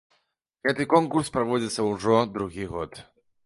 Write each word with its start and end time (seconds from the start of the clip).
Гэты 0.67 0.87
конкурс 0.93 1.31
праводзіцца 1.37 1.87
ўжо 1.91 2.19
другі 2.35 2.69
год. 2.77 2.91